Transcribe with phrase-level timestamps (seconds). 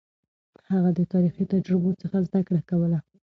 [0.71, 2.99] هغه د تاريخي تجربو څخه زده کړه کوله.